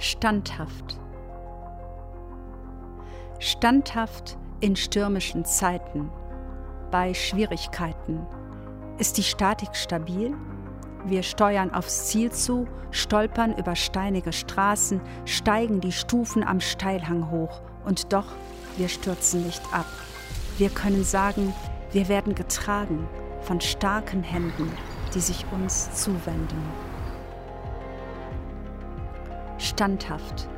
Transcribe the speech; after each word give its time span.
Standhaft. 0.00 0.96
Standhaft 3.40 4.38
in 4.60 4.76
stürmischen 4.76 5.44
Zeiten, 5.44 6.08
bei 6.92 7.14
Schwierigkeiten. 7.14 8.24
Ist 8.98 9.18
die 9.18 9.24
Statik 9.24 9.74
stabil? 9.74 10.36
Wir 11.04 11.24
steuern 11.24 11.74
aufs 11.74 12.06
Ziel 12.06 12.30
zu, 12.30 12.68
stolpern 12.92 13.56
über 13.56 13.74
steinige 13.74 14.32
Straßen, 14.32 15.00
steigen 15.24 15.80
die 15.80 15.92
Stufen 15.92 16.44
am 16.44 16.60
Steilhang 16.60 17.32
hoch 17.32 17.60
und 17.84 18.12
doch, 18.12 18.26
wir 18.76 18.88
stürzen 18.88 19.44
nicht 19.46 19.62
ab. 19.74 19.86
Wir 20.58 20.70
können 20.70 21.02
sagen, 21.02 21.52
wir 21.90 22.08
werden 22.08 22.36
getragen 22.36 23.08
von 23.40 23.60
starken 23.60 24.22
Händen, 24.22 24.70
die 25.12 25.20
sich 25.20 25.44
uns 25.52 25.92
zuwenden 25.92 26.87
standhaft, 29.58 30.48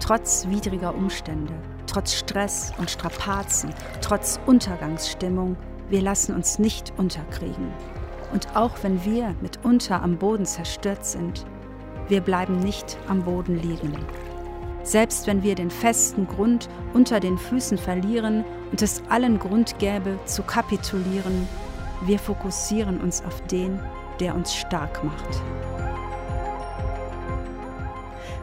trotz 0.00 0.46
widriger 0.48 0.94
Umstände, 0.94 1.54
trotz 1.86 2.14
Stress 2.14 2.72
und 2.78 2.90
Strapazen, 2.90 3.70
trotz 4.00 4.40
Untergangsstimmung, 4.46 5.56
wir 5.88 6.02
lassen 6.02 6.34
uns 6.34 6.58
nicht 6.58 6.92
unterkriegen. 6.96 7.72
Und 8.32 8.56
auch 8.56 8.72
wenn 8.82 9.04
wir 9.04 9.34
mitunter 9.40 10.02
am 10.02 10.16
Boden 10.16 10.46
zerstört 10.46 11.04
sind, 11.04 11.46
wir 12.08 12.20
bleiben 12.20 12.58
nicht 12.58 12.98
am 13.08 13.22
Boden 13.22 13.60
liegen. 13.60 13.94
Selbst 14.82 15.26
wenn 15.26 15.42
wir 15.42 15.54
den 15.54 15.70
festen 15.70 16.26
Grund 16.26 16.68
unter 16.94 17.18
den 17.18 17.38
Füßen 17.38 17.78
verlieren 17.78 18.44
und 18.70 18.82
es 18.82 19.02
allen 19.08 19.38
Grund 19.38 19.78
gäbe 19.78 20.18
zu 20.24 20.42
kapitulieren, 20.42 21.48
wir 22.04 22.18
fokussieren 22.18 23.00
uns 23.00 23.24
auf 23.24 23.40
den, 23.46 23.80
der 24.20 24.34
uns 24.34 24.54
stark 24.54 25.02
macht 25.02 25.42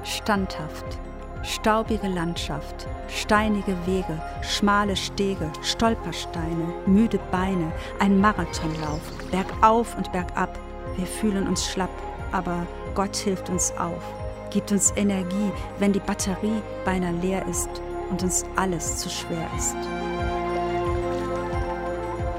standhaft. 0.03 0.85
Staubige 1.43 2.07
Landschaft, 2.07 2.87
steinige 3.09 3.75
Wege, 3.85 4.21
schmale 4.41 4.95
Stege, 4.95 5.51
Stolpersteine, 5.61 6.73
müde 6.85 7.19
Beine, 7.31 7.71
ein 7.99 8.21
Marathonlauf, 8.21 9.01
bergauf 9.29 9.97
und 9.97 10.09
bergab. 10.13 10.57
Wir 10.95 11.05
fühlen 11.05 11.47
uns 11.47 11.67
schlapp, 11.67 11.89
aber 12.31 12.65
Gott 12.95 13.15
hilft 13.17 13.49
uns 13.49 13.73
auf, 13.77 14.01
gibt 14.51 14.71
uns 14.71 14.93
Energie, 14.95 15.51
wenn 15.79 15.91
die 15.91 15.99
Batterie 15.99 16.61
beinahe 16.85 17.11
leer 17.21 17.45
ist 17.47 17.69
und 18.09 18.23
uns 18.23 18.45
alles 18.55 18.97
zu 18.97 19.09
schwer 19.09 19.49
ist. 19.57 19.75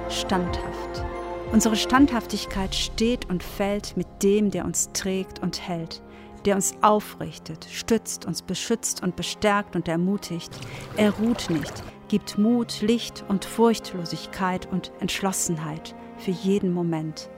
Standhaft. 0.09 1.05
Unsere 1.53 1.77
Standhaftigkeit 1.77 2.75
steht 2.75 3.28
und 3.28 3.43
fällt 3.43 3.99
mit 3.99 4.06
dem, 4.23 4.51
der 4.51 4.65
uns 4.65 4.91
trägt 4.93 5.41
und 5.41 5.61
hält 5.69 6.01
der 6.45 6.56
uns 6.56 6.75
aufrichtet, 6.83 7.67
stützt, 7.70 8.27
uns 8.27 8.42
beschützt 8.42 9.03
und 9.03 9.17
bestärkt 9.17 9.77
und 9.77 9.89
ermutigt. 9.89 10.50
Er 10.97 11.11
ruht 11.11 11.48
nicht, 11.50 11.83
gibt 12.09 12.39
Mut, 12.39 12.81
Licht 12.81 13.25
und 13.28 13.45
Furchtlosigkeit 13.45 14.70
und 14.70 14.92
Entschlossenheit 15.00 15.95
für 16.19 16.31
jeden 16.31 16.72
Moment. 16.72 17.31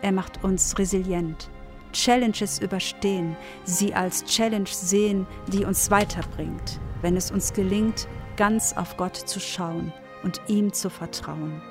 Er 0.00 0.12
macht 0.12 0.42
uns 0.42 0.78
resilient, 0.78 1.50
Challenges 1.92 2.58
überstehen, 2.58 3.36
sie 3.64 3.94
als 3.94 4.24
Challenge 4.24 4.68
sehen, 4.68 5.26
die 5.52 5.64
uns 5.64 5.90
weiterbringt, 5.90 6.80
wenn 7.02 7.16
es 7.16 7.30
uns 7.30 7.52
gelingt, 7.52 8.08
ganz 8.36 8.72
auf 8.76 8.96
Gott 8.96 9.16
zu 9.16 9.40
schauen 9.40 9.92
und 10.24 10.40
ihm 10.48 10.72
zu 10.72 10.88
vertrauen. 10.90 11.62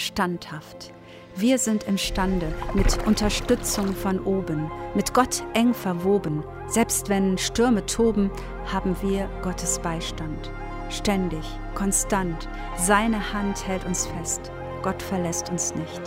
Standhaft 0.00 0.92
wir 1.36 1.58
sind 1.58 1.84
imstande, 1.84 2.52
mit 2.74 3.06
Unterstützung 3.06 3.94
von 3.94 4.18
oben, 4.20 4.70
mit 4.94 5.14
Gott 5.14 5.44
eng 5.54 5.72
verwoben, 5.74 6.42
selbst 6.66 7.08
wenn 7.08 7.38
Stürme 7.38 7.86
toben, 7.86 8.30
haben 8.70 8.96
wir 9.00 9.28
Gottes 9.42 9.78
Beistand. 9.78 10.50
Ständig, 10.90 11.44
konstant, 11.74 12.48
seine 12.76 13.32
Hand 13.32 13.66
hält 13.66 13.84
uns 13.86 14.06
fest. 14.08 14.50
Gott 14.82 15.00
verlässt 15.02 15.50
uns 15.50 15.74
nicht. 15.74 16.00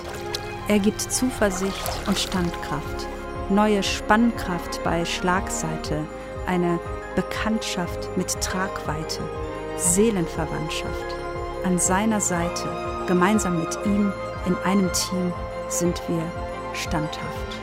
Er 0.68 0.80
gibt 0.80 1.02
Zuversicht 1.02 2.08
und 2.08 2.20
Standkraft, 2.20 3.08
neue 3.50 3.82
Spannkraft 3.82 4.84
bei 4.84 5.06
Schlagseite, 5.06 6.06
eine 6.48 6.80
Bekanntschaft 7.16 8.18
mit 8.18 8.30
Tragweite, 8.42 9.22
Seelenverwandtschaft. 9.78 11.16
An 11.64 11.80
seiner 11.80 12.20
Seite, 12.20 12.93
gemeinsam 13.08 13.60
mit 13.60 13.78
ihm 13.86 14.12
in 14.46 14.56
einem 14.64 14.92
Team 14.94 15.34
sind 15.70 16.02
wir 16.08 16.24
standhaft. 16.74 17.63